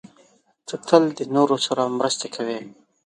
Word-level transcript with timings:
ته 0.67 0.75
تل 0.87 1.03
د 1.17 1.19
نورو 1.35 1.55
سره 1.65 1.83
مرسته 1.99 2.25
کوې. 2.35 2.59